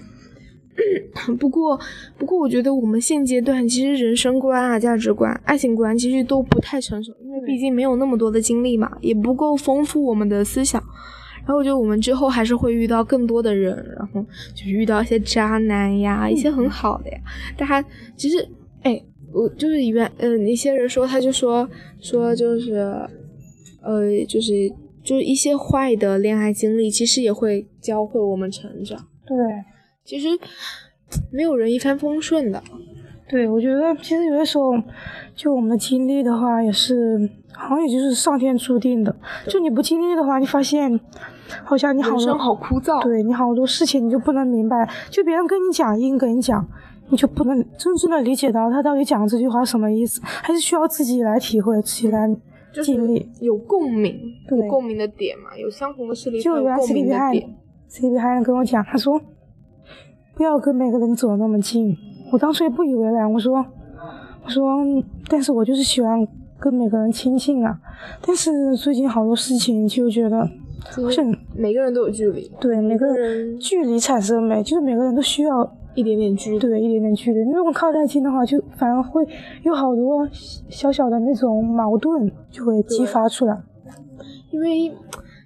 [1.37, 1.79] 不 过
[2.17, 10.81] 不过，我觉得我们现阶段其实人生观啊、价值观、爱情观其实都不太成熟，因为毕竟没有那么多的经历嘛，也不够丰富我们的思想。
[11.41, 17.17] 然后我觉得我们之后还是会遇到更多的人，然后就遇到一些渣男呀，一些很好的呀。
[17.57, 18.47] 大家其实，
[18.83, 19.01] 哎，
[19.33, 21.67] 我就是原嗯，一些人说他就说
[21.99, 22.73] 说就是，
[23.81, 24.51] 呃，就是
[25.03, 29.07] 就是一些坏的恋爱经历，其实也会教会我们成长。
[29.25, 29.37] 对，
[30.03, 30.27] 其实
[31.31, 32.61] 没有人一帆风顺的。
[33.29, 34.73] 对，我觉得其实有的时候，
[35.35, 39.15] 就我们的经历的话，也是好像也就是上天注定的。
[39.47, 40.99] 就你不经历的话，你发现
[41.63, 43.01] 好像你好多好枯燥。
[43.03, 46.65] 对你好多事情你就不能明白，就别人跟你讲，硬跟你讲，
[47.09, 52.27] 你就不能真正的理解到他到底讲这句话什么意思，还是需要自己来体会，自己来
[52.83, 57.33] 经历，有共鸣，有共鸣的点嘛，有相同的事例，就原来 C B 还
[57.87, 59.19] C B 还跟我讲，他说
[60.35, 61.97] 不要跟每个人走那么近。
[62.31, 63.53] 我当时也不以为然，我说，
[64.45, 64.63] 我说，
[65.27, 66.25] 但是我就是喜欢
[66.61, 67.77] 跟每个人亲近啊。
[68.25, 70.47] 但是最近好多事情就觉得，
[71.03, 72.49] 好像每个人都有距离。
[72.61, 76.59] 对，每个人距离产生美，就是每个人都需要一点点距离。
[76.59, 77.39] 对，一点点距离。
[77.51, 79.27] 如果靠太近的话，就反而会
[79.63, 80.29] 有好多
[80.69, 83.57] 小小的那种矛盾就会激发出来，
[84.51, 84.93] 因为。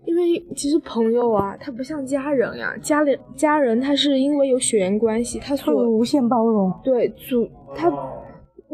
[0.05, 6.71] 因为其实朋友啊，他不像家人呀，家里家人他是因为有血缘关系，他所无限包容。
[6.83, 7.91] 对，主他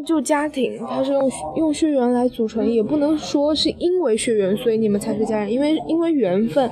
[0.05, 6.69] 就家庭，他是用用血缘来组成，也不能说是因为血缘所以你们才是家人，因为因为缘分，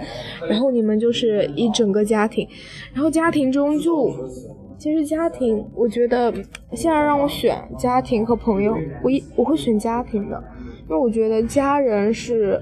[0.49, 2.47] 然后你们就是一整个家庭，
[2.93, 4.11] 然后家庭中就
[4.77, 6.33] 其实家庭，我觉得
[6.73, 10.43] 现在让我选家庭和朋友，我一我会选家庭的，
[10.87, 12.61] 因为我觉得家人是。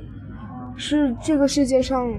[0.80, 2.14] 是这个世界上，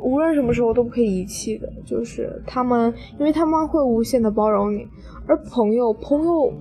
[0.00, 4.84] 无论什么时候都不可以遗弃的，就是他们，因为他们会无限的包容你。
[5.26, 6.52] 而朋友，朋友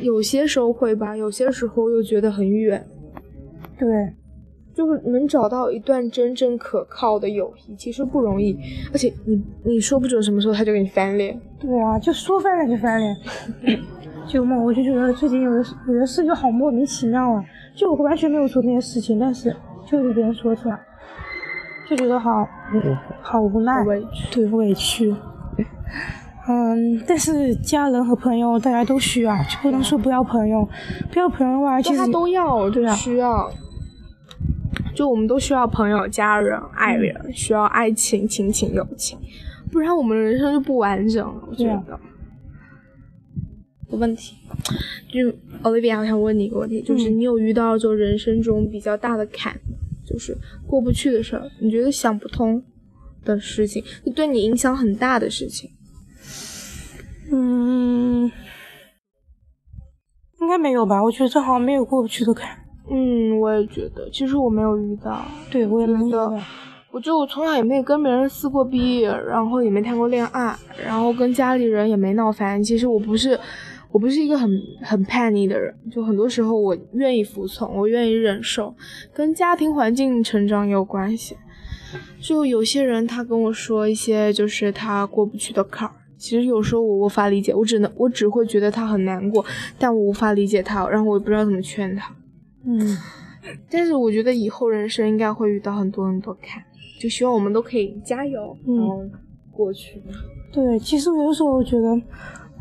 [0.00, 2.86] 有些时候会吧，有些时候又觉得很远。
[3.78, 3.88] 对，
[4.74, 8.56] 就是能找到一段真正可靠的友谊，其实不容易。
[8.92, 11.38] 而且你你说不准什么时候他就给你翻脸。
[11.58, 13.16] 对啊，就说翻脸就翻脸。
[14.28, 19.54] 就嘛，我就觉得最近有的有的事就好莫名其妙啊，就我完全没有做那些事情，但是。
[19.84, 20.80] 就被别人说出来，
[21.90, 22.48] 就觉得好，
[23.20, 23.84] 好无奈，
[24.30, 25.12] 对，委屈。
[26.48, 30.68] 嗯，但是家人和朋友大家都需要，就不能说不要朋友，
[31.12, 33.50] 不要朋友的话，其实都要，对啊，需要。
[34.94, 39.18] 就我们都需要朋友、家人、爱人，需要爱情、亲情、友情，
[39.70, 41.42] 不然我们人生就不完整了。
[41.48, 41.98] 我觉得。
[43.90, 44.36] 有问题，
[45.12, 45.20] 就
[45.62, 49.54] Olivia，我想问你一个问题，就是你有遇到就人生中比较大的坎？
[50.04, 52.62] 就是过不去的事儿，你觉得想不通
[53.24, 55.70] 的事情，就对你影响很大的事情。
[57.34, 58.30] 嗯，
[60.40, 61.02] 应该没有吧？
[61.02, 62.58] 我觉得这好像没有过不去的坎。
[62.90, 65.24] 嗯，我也觉得，其实我没有遇到。
[65.50, 66.38] 对，我也没有。
[66.90, 72.62] 我就从小也没有跟别人撕过逼，然后也没谈过恋爱，然后跟家里人也没闹翻。
[72.62, 73.40] 其实我不是，
[73.90, 74.50] 我不是一个很
[74.82, 78.74] 很叛逆的人，就很多时候我愿意服从，我愿意忍受，
[79.14, 81.34] 跟家庭环境成长也有关系。
[82.20, 89.44] 就有些人他跟我说一些就是他过不去的坎儿，其实有时候我无法理解，我只能我只会觉得他很难过，
[89.76, 92.14] 但我无法理解他，然后我也不知道怎么劝他。
[92.64, 92.96] 嗯，
[93.68, 96.62] 但是我觉得以后人生应该会遇到很多很多坎，
[97.00, 99.02] 就希望我们都可以加油，嗯然后
[99.50, 100.00] 过去。
[100.52, 101.88] 对，其实有的时候我觉得，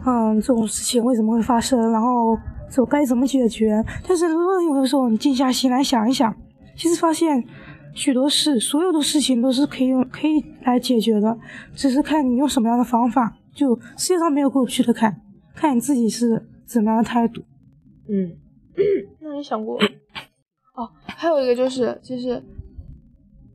[0.07, 2.35] 嗯，这种事情为什么会发生，然后
[2.67, 3.79] 这该怎么解决？
[4.07, 6.35] 但是如果有的时候你静下心来想一想，
[6.75, 7.43] 其实发现
[7.93, 11.37] 许多事，所有的事情都是可以用可以来解决的，
[11.75, 13.37] 只是看你用什么样的方法。
[13.53, 15.21] 就世界上没有过不去的坎，
[15.55, 17.41] 看你自己是怎么样的态度。
[18.07, 18.35] 嗯，
[19.19, 19.77] 那你想过？
[20.73, 22.41] 哦，还有一个就是，就是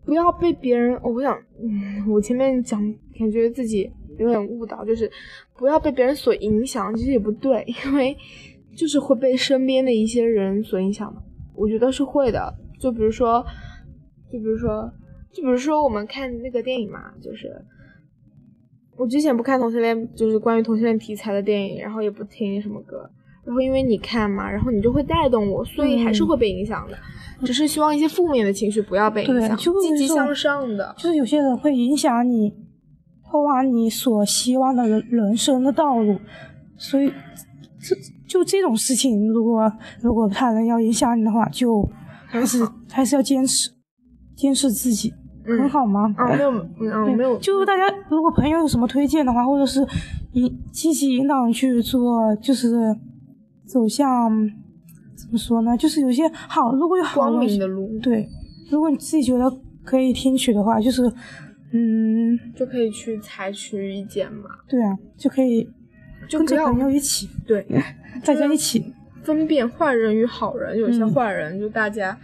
[0.04, 2.80] 不要被别人，我想，嗯，我前面讲，
[3.18, 5.10] 感觉自己有点误导，就是
[5.56, 8.16] 不要被别人所影响，其实也不对， 因为
[8.76, 11.22] 就是会被身边的一些人所影响嘛。
[11.54, 13.44] 我觉得是会的，就比如说，
[14.30, 14.92] 就比如说，
[15.32, 17.50] 就比如说我们看那个电影嘛，就是
[18.96, 23.08] 我之前不看同性恋，就是关于同性恋题材的电影，然后也不听什么歌，
[23.44, 26.96] 然后因为你看嘛，然后你就会带动我，所以还是会被影响的。
[27.44, 30.94] 只是希望一些负面的情绪不要被影响，就积极向上的。
[30.96, 32.50] 就是有些人会影响你，
[33.30, 36.18] 通往你所希望的人人生的道路，
[36.78, 37.12] 所以
[37.78, 37.94] 这
[38.26, 41.86] 就这种事情，如果如果他人要影响你的话，就
[42.26, 43.70] 还是还是要坚持，
[44.34, 45.12] 坚持自己，
[45.46, 46.12] 嗯很好吗？
[46.16, 49.86] 啊，没有， 嗯，没有，就是大家如果朋友有什么推荐的话，或者是
[50.32, 52.94] 引积极引导你去做，就是
[53.66, 54.30] 走向
[55.16, 55.76] 怎么说呢？
[55.76, 58.28] 就是有些好，如果有好光明的路，对，
[58.70, 59.50] 如果你自己觉得
[59.84, 61.02] 可以听取的话，就是，
[61.72, 65.64] 嗯，就可以去采取意见嘛，对啊，就可以
[66.30, 67.66] 跟着就不要朋友一起，对
[68.24, 70.76] 大家一起，分辨坏人与好人。
[70.78, 72.16] 有些嗯坏人就大家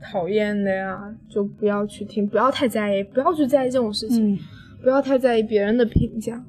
[0.00, 4.38] 讨厌的呀，就不要去听，不要太在意，不要去在意这种事情，嗯，
[4.82, 6.42] 不要太在意别人的评价。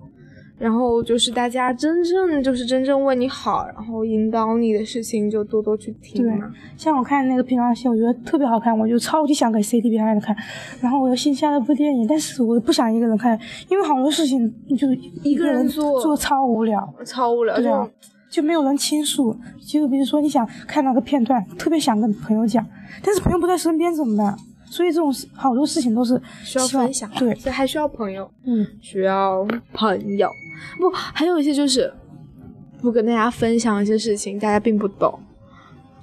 [0.57, 6.51] 然后就是大家真正就是真正为你好，然后引导你的事情就多多去听嘛。
[6.75, 10.35] 像我看那个《平常心》，我觉得特别好看，我就超级想给 CD 别人看。
[10.81, 17.91] 然后我又新下了部电影，但是我又不想一个人看，因为好多事情就是一个人人做做超无聊，超无聊，就对啊，就
[18.41, 19.35] 没有人倾诉。
[19.59, 22.65] 就比如说你想看那个片段，特别想跟朋友讲，
[23.03, 24.37] 但是朋友不在身边怎么办？
[24.71, 28.29] 所以这种事好多事情都是需要分享，对，所以还需要朋友。
[28.45, 30.29] 嗯，需要朋友。
[30.79, 31.91] 不，还有一些就是
[32.79, 35.19] 不跟大家分享一些事情，大家并不懂，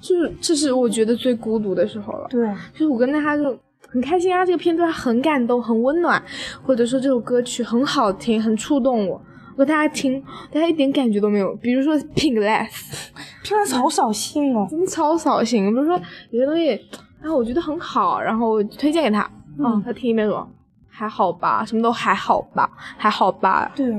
[0.01, 2.27] 就是这是我觉得最孤独的时候了。
[2.29, 6.21] 对，就是我跟大家就很开心啊，这个片段很感动，很温暖，
[6.61, 9.21] 或者说这首歌曲很好听，很触动我。
[9.57, 11.55] 我跟大家听，大家一点感觉都没有。
[11.55, 14.67] 比如说 Pinkless，Pinkless 好扫兴哦。
[14.69, 15.67] 真的超扫兴。
[15.73, 16.67] 比如说有些东西，
[17.19, 20.47] 然后我觉得很好，然后我推荐给他，嗯他听一遍说
[20.87, 23.71] 还好吧，什么都还好吧，还好吧。
[23.75, 23.91] 对，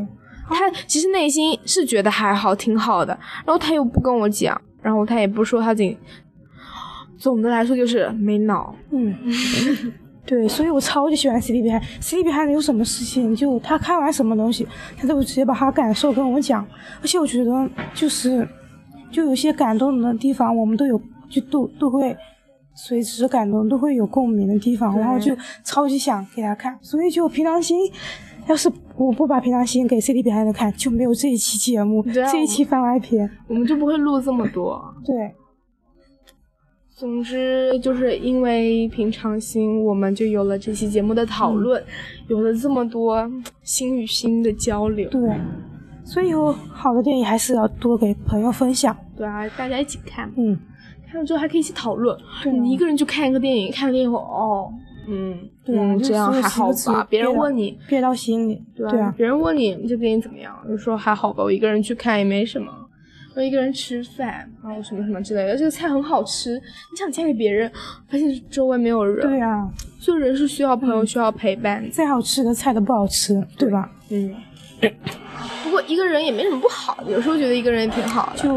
[0.48, 3.12] 他其实内心是觉得还好，挺好的，
[3.44, 5.98] 然后他又不跟我讲，然后他也不说他自己。
[7.18, 9.12] 总的来说就是没脑，嗯，
[10.28, 11.82] 对，所以我超级喜欢 CD 比海。
[12.02, 16.62] CD 比海有什么事情，就他看完什么东西，他都会直接把他感受跟我讲。
[17.00, 18.46] 而且我觉得就是，
[19.10, 22.14] 就有些感动的地方，我们都有，就都都会
[22.74, 26.78] 随之感动，都会有共鸣的地方，然后就超级想给他看。
[26.82, 27.90] 所以就平常心，
[28.46, 33.30] 要是我不把平常心给 CD 比海的看，就没有这一期节目，啊这一期番外篇。
[33.46, 34.78] 我们就不会录这么多。
[35.06, 35.34] 对，
[36.98, 41.80] 总之，就是因为平常心，我们就有了这期节目的讨论，
[42.26, 43.30] 有了这么多
[43.62, 45.08] 心与心的交流。
[45.08, 45.20] 对，
[46.04, 48.96] 所以有好的电影还是要多给朋友分享。
[49.16, 50.58] 对啊，大家一起看，嗯，
[51.06, 52.18] 看了之后还可以一起讨论。
[52.42, 54.74] 对啊你一个人去看一个电影，看了电影后，哦，
[55.06, 57.06] 嗯，嗯，对这样还好吧？
[57.08, 58.60] 别人问你，憋到心里。
[58.74, 62.72] 对对啊，别人问你这电影怎么样，就说还好吧，我一个人去看也没什么。
[63.38, 66.60] 我一个人吃饭，然后什么什么之类的，这个菜很好吃。
[66.90, 67.70] 你想嫁给别人，
[68.10, 69.64] 发现周围没有人，对啊，
[70.00, 71.88] 所以人是需要朋友，需要陪伴。
[71.92, 73.88] 再好吃的菜都不好吃，对吧？
[74.10, 74.34] 嗯，
[75.62, 78.42] 不过一个人也没什么不好，有时候觉得一个人也挺好的。
[78.42, 78.52] 就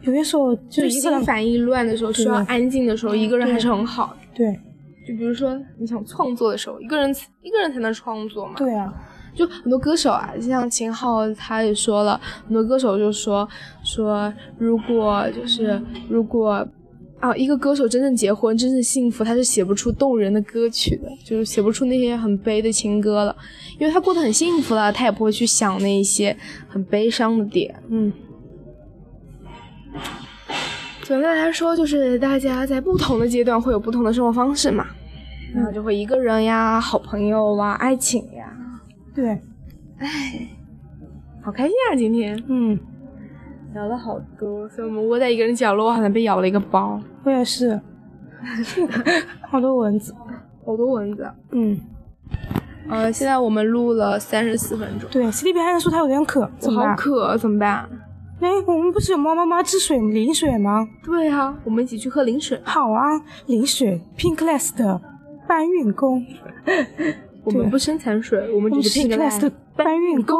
[0.00, 4.16] 有些时候就就一个人，心烦意乱的时候，需要安静的时候，一个人还是很好的。
[4.34, 4.58] 对
[5.06, 8.54] 就比如说你想创作的时候，一个人一个人才能创作嘛。
[8.56, 8.90] 对啊，
[9.34, 13.48] 就很多歌手啊，就像秦昊他也说了，很多歌手就说
[13.82, 16.66] 说，如果就是如果
[17.20, 23.36] 啊，一个歌手真正结婚、真正幸福，他是写不出动人的歌曲的，就是写不出那些很悲的情歌了，
[23.78, 26.36] 因为他过得很幸福了，他也不会去想那一些
[26.68, 27.72] 很悲伤的点。
[27.88, 28.12] 嗯，
[31.02, 34.88] 总的来说，就是大家在不同的阶段会有不同的生活方式嘛，
[35.54, 38.52] 然后就会一个人呀、好朋友啊、爱情呀，
[39.14, 39.28] 对，
[39.98, 40.48] 哎，
[41.42, 41.96] 好开心啊！
[41.96, 42.78] 今天嗯，
[43.74, 47.78] 聊了好多，所以我们窝在一个人角落，我好像被咬了一个包，我也是，
[49.48, 50.14] 好多蚊子。
[50.64, 51.28] 好多蚊子。
[51.50, 51.78] 嗯，
[52.88, 56.88] 呃，现在我们录了三十四分钟，对，C D P 还说他有点渴，我怎么？
[56.88, 57.88] 好渴，怎么办？
[58.40, 60.88] 哎，我们不是有猫妈妈治水灵水吗？
[61.04, 62.60] 对啊，我们一起去喝灵水。
[62.64, 65.00] 好啊，灵水 Pinkless 的
[65.46, 66.24] 搬运工，
[67.44, 70.36] 我们不生产水，我们只是 Pinkless 的搬运工，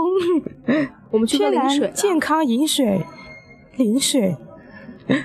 [1.10, 1.90] 我们去喝零水。
[1.94, 3.00] 健康饮水，
[3.76, 4.36] 零水。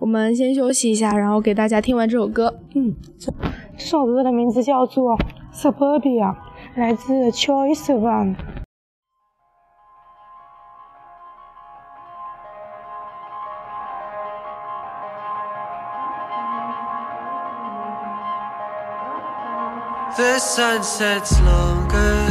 [0.00, 2.58] 我们先休息一下，然后给大家听完这首歌。
[2.74, 3.32] 嗯，这
[3.76, 5.16] 这首歌的名字叫做
[5.54, 6.34] 《Suburbia》，
[6.74, 8.34] 来自 Choice One。
[20.16, 22.24] The sun sets longer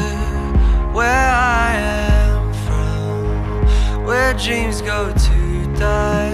[0.93, 6.31] where I am from, where dreams go to die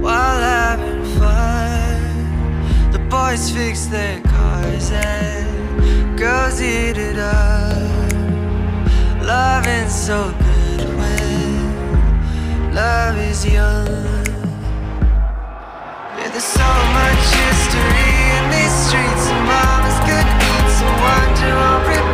[0.00, 2.92] while having fun.
[2.92, 8.12] The boys fix their cars and girls eat it up.
[9.24, 13.86] Loving so good when love is young.
[16.36, 19.26] There's so much history in these streets,
[21.06, 22.05] one to all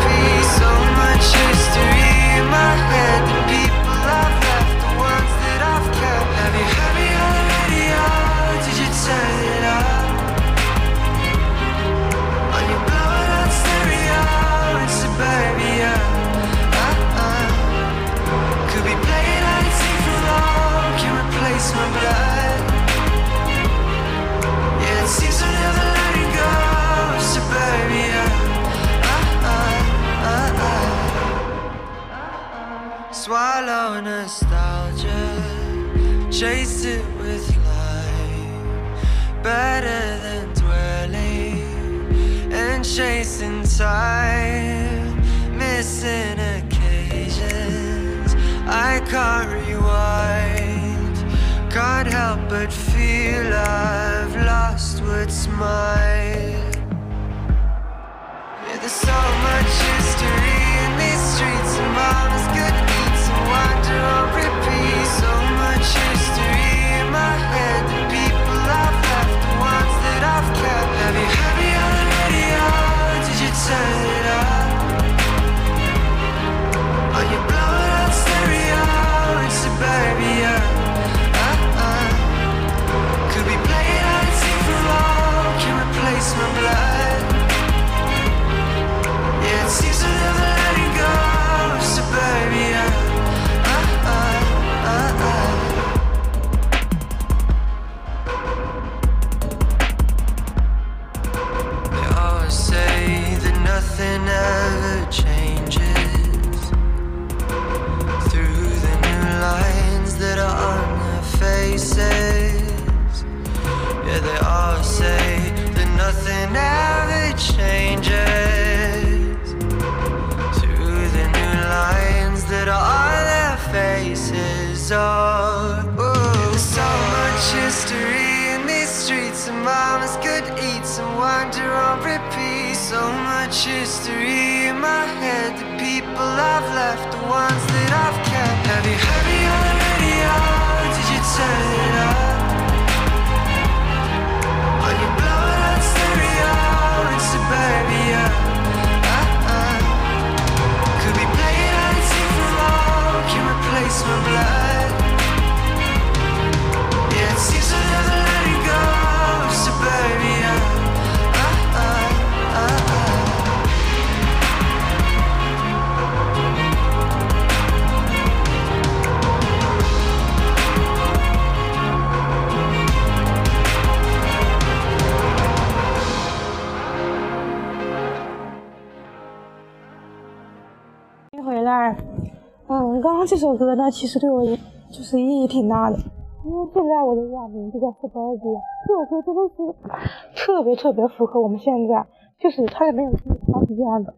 [183.22, 185.96] 刚这首歌呢，其实对我就是意义挺大的。
[186.44, 188.42] 因为现在我的网名就叫黑白机
[188.84, 192.04] 这首歌真的是特别特别符合我们现在，
[192.40, 194.12] 就是它也没有句话是这样的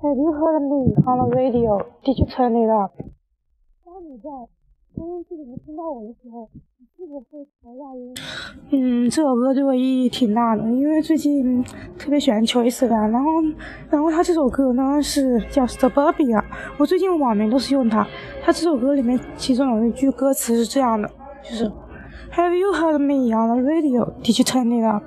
[0.00, 1.82] ：Have you heard me on the radio?
[2.04, 2.92] Did you turn it up？
[3.84, 4.30] 当你在
[4.94, 6.48] 收音机里面听到我的时候，
[8.70, 11.64] 嗯，这首歌对我意义挺大的，因为最近
[11.98, 13.30] 特别喜欢邱伊斯兰，然后，
[13.88, 16.42] 然后他这首歌呢是叫 Suburbia，
[16.76, 18.06] 我最近网名都是用它。
[18.42, 21.08] 他这首歌里面其中有一句歌词是这样的，
[21.42, 21.64] 就是
[22.34, 24.12] Have you heard me on the radio?
[24.22, 25.02] Did you turn it up？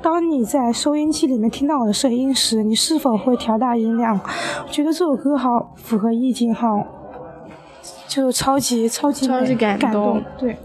[0.00, 4.18] 当你在收音机里面听到我的声音时，你是否会调大音量？
[4.66, 6.94] 我觉得这首歌好符合意境，好。
[8.06, 10.56] 就超级超级超级感动，对，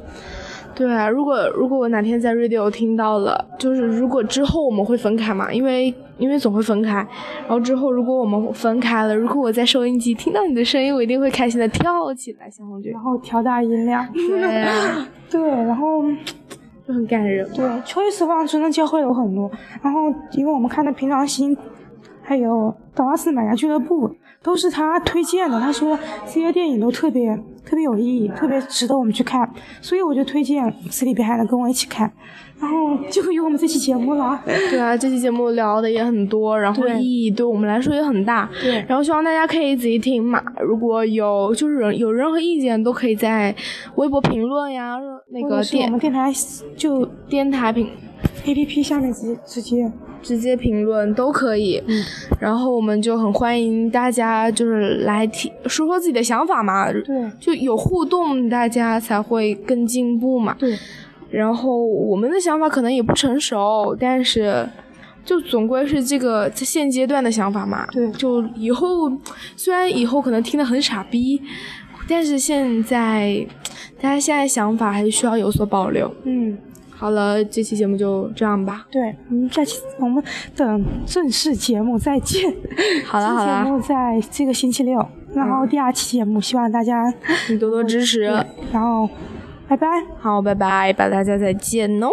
[0.76, 1.08] 对啊！
[1.08, 6.96] 如果如果我哪天在 radio 听到了，就是如果之后我们会分开嘛，因为因为总会分开，
[7.42, 16.04] 然后之后如果我们分开了，如果我在收音机听到你的声音，我一定会开心的跳起来，小红军，然后调大音量，对啊， 对，然后
[16.88, 19.50] 就很感人，对，秋意时光真的教会了我很多，
[19.82, 21.56] 然后因为我们看的《平常心》，
[22.24, 22.50] 还有
[22.98, 24.10] 《达拉斯买家俱乐部》。
[24.42, 27.34] 都是他推荐的，他说这些电影都特别
[27.66, 29.50] 特别有意义，特别值得我们去看，
[29.80, 32.12] 所以我就推荐斯里比海的跟我一起看，
[32.60, 32.76] 然后
[33.10, 34.38] 就有我们这期节目了。
[34.70, 38.50] 对啊，这期节目聊的也很多，然后意义对我们来说也很大。
[38.62, 43.56] 对，然后希望大家可以仔细听嘛，如果有就是有任何意见，都可以在
[43.96, 44.98] 微博评论呀，
[45.32, 46.30] 那个电我们电台
[46.76, 47.90] 就电台评
[48.46, 49.92] A P P 下面直接直接。
[50.24, 52.02] 直接评论都可以，嗯，
[52.40, 60.80] 然后我们就很欢迎大家就是来提说说自己的想法嘛，对，就有互动，大家才会更进步嘛，对。
[61.30, 64.66] 然后我们的想法可能也不成熟，但是
[65.26, 68.10] 就总归是这个现阶段的想法嘛，对。
[68.14, 69.12] 就以后
[69.58, 71.42] 虽然以后可能听得很傻逼，
[72.08, 73.46] 但是现在
[74.00, 76.58] 大家现在想法还是需要有所保留，嗯。
[77.04, 78.88] 好了，这期节目就这样吧。
[78.90, 80.24] 对，嗯，下期我们
[80.56, 82.50] 等正式节目再见。
[83.06, 87.14] 好了好了， 节目在这个星期六，然后第二期节目希望大家
[87.60, 88.22] 多多支持。
[88.72, 89.10] 然后，
[89.68, 89.88] 拜拜。
[90.18, 92.08] 好，拜拜，拜大家再见哦。